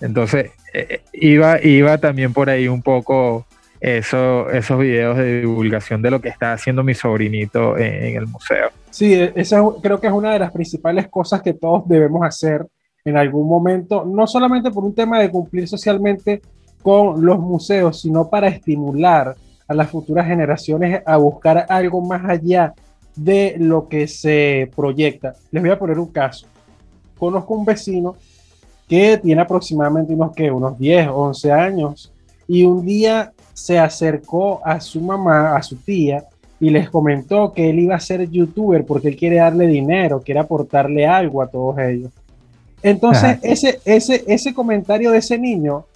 [0.00, 3.46] Entonces, eh, iba, iba también por ahí un poco
[3.80, 8.70] eso, esos videos de divulgación de lo que está haciendo mi sobrinito en, el museo.
[8.90, 12.66] Sí, esa creo que es una de las principales cosas que todos debemos hacer
[13.04, 16.40] en algún momento, no solamente por un tema de cumplir socialmente
[16.82, 19.34] con los museos, sino para estimular
[19.68, 22.74] a las futuras generaciones a buscar algo más allá
[23.14, 25.34] de lo que se proyecta.
[25.50, 26.46] Les voy a poner un caso.
[27.18, 28.16] Conozco un vecino
[28.88, 30.50] que tiene aproximadamente unos, ¿qué?
[30.50, 32.12] unos 10, 11 años
[32.48, 36.24] y un día se acercó a su mamá, a su tía,
[36.60, 40.40] y les comentó que él iba a ser youtuber porque él quiere darle dinero, quiere
[40.40, 42.10] aportarle algo a todos ellos.
[42.84, 45.86] Entonces, ese, ese, ese comentario de ese niño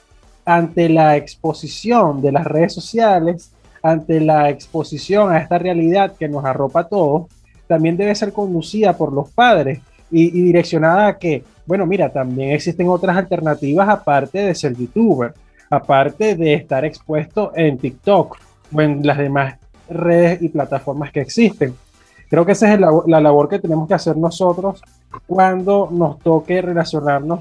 [0.46, 3.50] ante la exposición de las redes sociales,
[3.82, 7.26] ante la exposición a esta realidad que nos arropa a todos,
[7.66, 9.80] también debe ser conducida por los padres
[10.10, 15.34] y, y direccionada a que, bueno, mira, también existen otras alternativas aparte de ser youtuber,
[15.68, 18.38] aparte de estar expuesto en TikTok
[18.72, 19.56] o en las demás
[19.90, 21.74] redes y plataformas que existen.
[22.30, 24.80] Creo que esa es la, labor que tenemos que hacer nosotros
[25.26, 27.40] cuando nos toque relacionarnos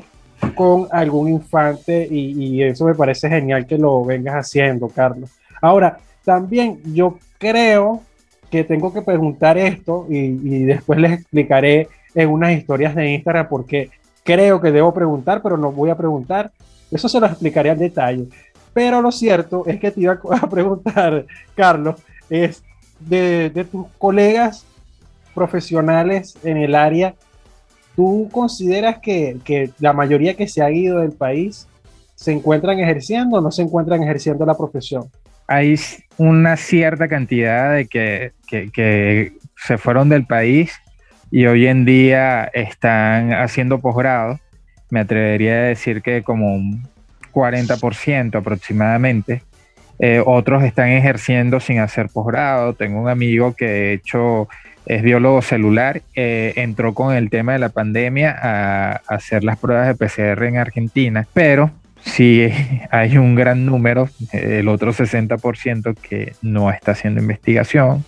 [0.56, 5.30] con algún infante y, eso me parece genial que lo vengas haciendo, Carlos.
[5.62, 8.02] Ahora, también yo creo
[8.50, 13.90] que tengo que preguntar esto y, después les explicaré en unas historias de Instagram porque
[14.24, 16.52] creo que debo preguntar, pero no voy a preguntar.
[16.92, 18.28] Eso se lo explicaré al detalle.
[18.74, 21.96] Pero lo cierto es que te iba a preguntar, Carlos,
[22.30, 22.64] es
[23.00, 24.66] de, tus colegas
[25.34, 27.16] profesionales en el área,
[27.98, 31.68] ¿tú consideras que, que, la mayoría que se ha ido del país
[32.14, 35.10] se encuentran ejerciendo o no se encuentran ejerciendo la profesión?
[35.48, 35.76] Hay
[36.18, 39.34] una cierta cantidad de que, que,
[39.66, 40.72] se fueron del país
[41.32, 44.40] y hoy en día están haciendo posgrado.
[44.92, 46.88] Me atrevería a decir que como un
[47.34, 49.42] 40% aproximadamente.
[49.98, 52.74] Eh, otros están ejerciendo sin hacer posgrado.
[52.74, 54.48] Tengo un amigo que de hecho
[54.88, 59.88] es biólogo celular, eh, entró con el tema de la pandemia a, hacer las pruebas
[59.88, 61.72] de PCR en Argentina, pero
[62.02, 62.50] sí
[62.92, 68.06] hay un gran número, el otro 60% que no está haciendo investigación,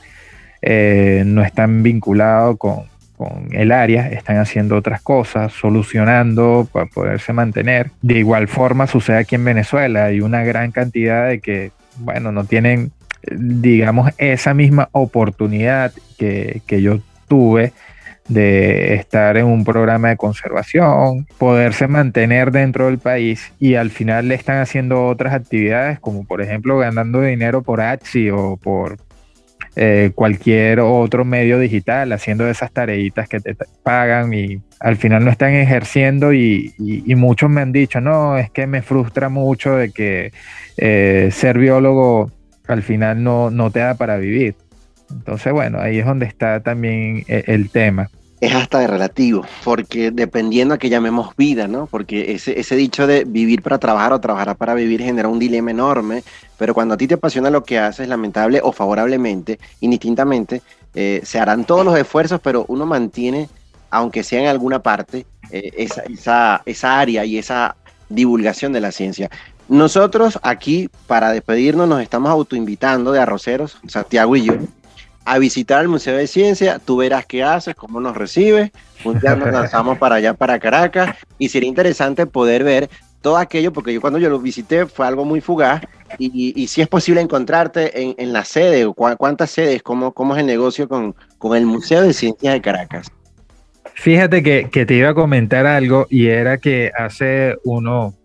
[0.62, 2.84] eh, no están vinculados con,
[3.18, 7.92] con el área, están haciendo otras cosas, solucionando para poderse mantener.
[8.02, 12.46] De igual forma sucede aquí en Venezuela, hay una gran cantidad de que bueno, no
[12.46, 12.92] tienen,
[13.24, 17.74] digamos, esa misma oportunidad que, yo tuve
[18.28, 24.28] de estar en un programa de conservación, poderse mantener dentro del país y al final
[24.28, 28.98] le están haciendo otras actividades como por ejemplo ganando dinero por Axi o por
[29.76, 35.32] eh, cualquier otro medio digital, haciendo esas tareitas que te pagan y al final no
[35.32, 36.74] están ejerciendo y,
[37.16, 40.32] muchos me han dicho, no, es que me frustra mucho de que
[40.78, 42.32] eh, ser biólogo
[42.74, 44.56] al final no, no te da para vivir.
[45.12, 48.10] Entonces, bueno, ahí es donde está también eh, el tema
[48.42, 51.88] es hasta de relativo, porque dependiendo a que llamemos vida, ¿no?
[51.88, 55.72] Porque ese, ese dicho de vivir para trabajar o trabajar para vivir genera un dilema
[55.72, 56.24] enorme,
[56.58, 60.62] pero cuando a ti te apasiona lo que haces, lamentable o favorablemente, indistintamente,
[60.96, 63.50] eh, se harán todos los esfuerzos, pero uno mantiene,
[63.90, 67.76] aunque sea en alguna parte, eh, esa, esa, esa área y esa
[68.08, 69.30] divulgación de la ciencia.
[69.70, 74.56] Nosotros aquí, para despedirnos, nos estamos autoinvitando de arroceros, Santiago y yo,
[75.26, 78.72] a visitar el Museo de Ciencia, tú verás qué haces, cómo nos recibes,
[79.06, 82.90] un día nos lanzamos para allá, para Caracas, y sería interesante poder ver
[83.22, 85.84] todo aquello, porque yo cuando yo lo visité fue algo muy fugaz,
[86.18, 90.48] y, si es posible encontrarte en, en la sede, cuántas sedes, cómo, cómo es el
[90.48, 93.12] negocio con, con el Museo de Ciencias de Caracas.
[93.94, 98.16] Fíjate que, que, te iba a comentar algo y era que hace uno,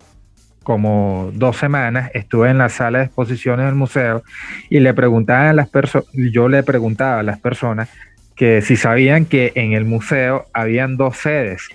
[0.65, 4.25] como dos semanas estuve en la sala de exposiciones del museo
[4.69, 7.89] y le preguntaba a las personas, yo le preguntaba a las personas
[8.35, 11.69] que si sabían que en el museo habían dos sedes.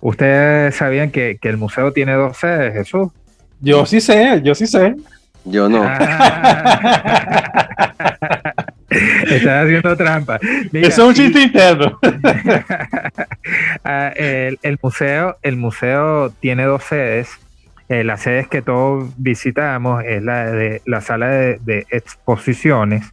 [0.00, 3.08] ¿Ustedes sabían que, el museo tiene dos sedes, Jesús?
[3.60, 4.96] Yo sí sé, yo sí sé.
[5.44, 5.82] Yo no.
[5.84, 5.98] Ah.
[8.90, 10.38] Estás haciendo trampa.
[10.72, 11.98] Eso es un chiste interno.
[13.84, 17.28] Ah, el, el, museo, el museo tiene dos sedes
[17.92, 23.04] eh, las sedes que todos visitamos es la de la sala de, exposiciones,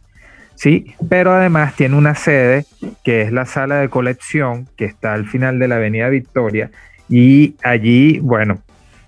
[0.54, 2.64] sí, pero además tiene una sede
[3.04, 6.70] que es la sala de colección que está al final de la Avenida Victoria
[7.10, 8.62] y allí, bueno,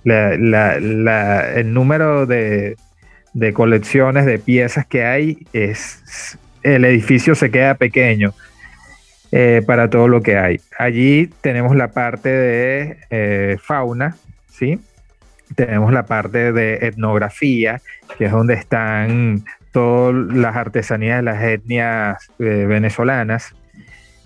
[0.05, 2.77] el número de,
[3.55, 8.35] colecciones de piezas que hay es el edificio se queda pequeño.
[9.35, 10.61] Eh, para todo lo que hay.
[10.79, 14.15] Allí tenemos la parte de eh, fauna,
[14.51, 14.79] ¿sí?
[15.55, 17.81] Tenemos la parte de etnografía,
[18.19, 23.55] que es donde están todas las artesanías de las etnias eh, venezolanas,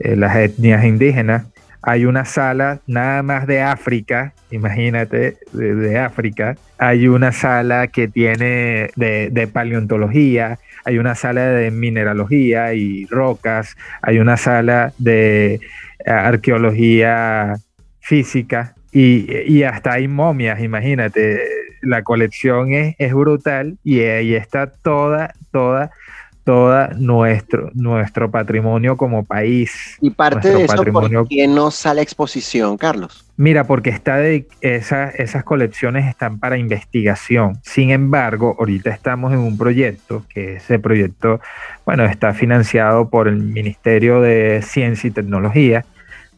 [0.00, 1.46] eh, las etnias indígenas.
[1.82, 8.90] hay una sala nada más de África, imagínate, de, África, hay una sala que tiene
[8.96, 15.60] de, paleontología, hay una sala de mineralogía y rocas, hay una sala de
[16.04, 17.54] arqueología
[18.00, 21.40] física y, hasta hay momias, imagínate,
[21.82, 25.90] la colección es, es brutal y ahí está toda, toda
[26.46, 29.98] todo nuestro, nuestro patrimonio como país.
[30.00, 33.24] Y parte de eso, ¿por qué no sale exposición, Carlos?
[33.36, 37.58] Mira, porque está de, esas colecciones están para investigación.
[37.64, 41.40] Sin embargo, ahorita estamos en un proyecto, que ese proyecto,
[41.84, 45.84] bueno, está financiado por el Ministerio de Ciencia y Tecnología,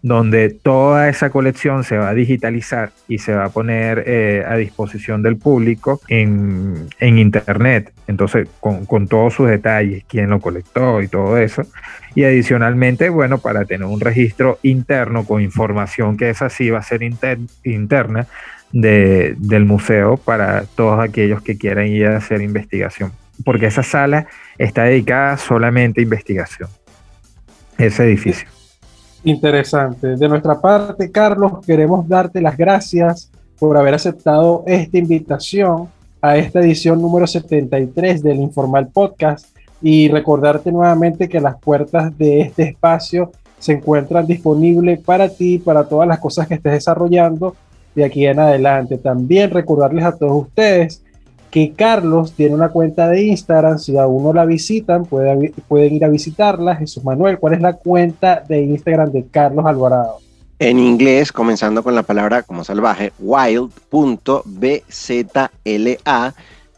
[0.02, 4.56] donde toda esa colección se va a digitalizar y se va a poner eh, a
[4.56, 7.92] disposición del público en, Internet.
[8.06, 11.62] Entonces, con, todos sus detalles, quién lo colectó y todo eso.
[12.14, 16.82] Y adicionalmente, bueno, para tener un registro interno con información que esa sí va a
[16.82, 18.26] ser interna
[18.72, 23.12] del museo para todos aquellos que quieran ir a hacer investigación.
[23.44, 24.26] Porque esa sala
[24.58, 26.68] está dedicada solamente a investigación.
[27.78, 28.57] Ese edificio.
[29.24, 30.16] Interesante.
[30.16, 35.88] De nuestra parte, Carlos, queremos darte las gracias por haber aceptado esta invitación
[36.20, 39.46] a esta edición número 73 del Informal Podcast
[39.80, 45.84] y recordarte nuevamente que las puertas de este espacio se encuentran disponibles para ti, para
[45.84, 47.56] todas las cosas que estés desarrollando
[47.94, 48.98] de aquí en adelante.
[48.98, 51.02] También recordarles a todos ustedes
[51.50, 56.04] que Carlos tiene una cuenta de Instagram, si aún no la visitan, pueden, pueden ir
[56.04, 56.76] a visitarla.
[56.76, 60.18] Jesús Manuel, ¿cuál es la cuenta de Instagram de Carlos Alvarado?
[60.58, 63.94] En inglés, comenzando con la palabra como salvaje, wild.bzla.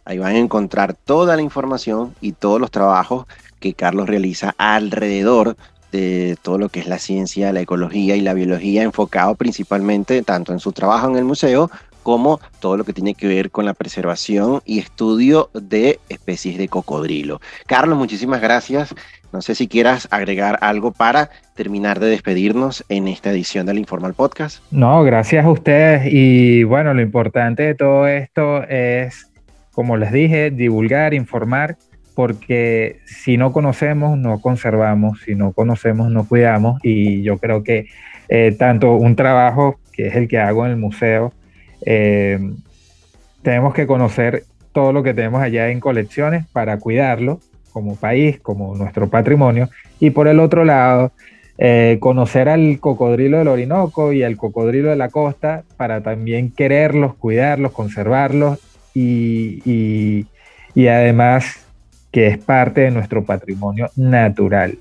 [0.05, 3.27] Ahí van a encontrar toda la información y todos los trabajos
[3.59, 5.57] que Carlos realiza alrededor
[5.93, 10.53] de todo lo que es la ciencia, la ecología y la biología, enfocado principalmente tanto
[10.53, 11.71] en su trabajo en el museo
[12.03, 16.69] como todo lo que tiene que ver con la preservación y estudio de especies de
[16.69, 17.41] cocodrilo.
[17.67, 18.95] Carlos, muchísimas gracias.
[19.33, 24.15] No sé si quieras agregar algo para terminar de despedirnos en esta edición del Informal
[24.15, 24.63] Podcast.
[24.73, 26.03] No, gracias a ustedes.
[26.13, 29.31] Y bueno, lo importante de todo esto es,
[29.73, 31.77] como les dije, divulgar, informar,
[32.17, 36.81] porque si no conocemos, no conservamos, si no conocemos, no cuidamos.
[36.83, 37.87] Y yo creo que
[38.29, 41.33] eh, tanto un trabajo, que es el que hago en el museo,
[41.85, 42.39] eh,
[43.43, 47.41] tenemos que conocer todo lo que tenemos allá en colecciones para cuidarlo
[47.73, 49.69] como país, como nuestro patrimonio.
[49.99, 51.13] Y por el otro lado,
[51.59, 57.15] eh, conocer al cocodrilo del Orinoco y al cocodrilo de la costa para también quererlos,
[57.15, 58.59] cuidarlos, conservarlos
[58.95, 60.27] y,
[60.75, 61.67] y además
[62.11, 64.79] que es parte de nuestro patrimonio natural.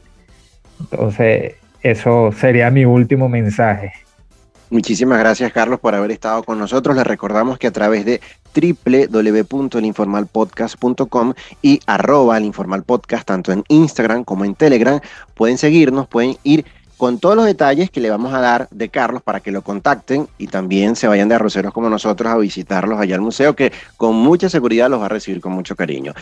[0.80, 3.94] Entonces, eso sería mi último mensaje.
[4.72, 6.96] Muchísimas gracias, Carlos, por haber estado con nosotros.
[6.96, 8.22] Les recordamos que a través de
[8.54, 12.52] www.elinformalpodcast.com y arroba el
[12.86, 15.00] podcast, tanto en Instagram como en Telegram,
[15.34, 16.66] pueden seguirnos, pueden ir
[17.00, 20.28] con todos los detalles que le vamos a dar de Carlos para que lo contacten
[20.38, 24.16] y también se vayan de arroceros como nosotros a visitarlos allá al museo, que con
[24.16, 26.14] mucha seguridad los va a recibir con mucho cariño.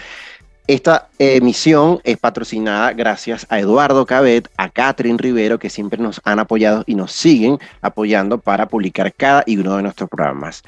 [0.68, 6.40] Esta emisión es patrocinada gracias a Eduardo Cabet, a Catherine Rivero, que siempre nos han
[6.40, 10.64] apoyado y nos siguen apoyando para publicar cada y uno de nuestros programas.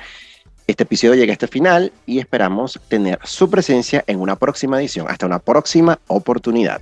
[0.67, 5.07] Este episodio llega a este final y esperamos tener su presencia en una próxima edición.
[5.09, 6.81] Hasta una próxima oportunidad.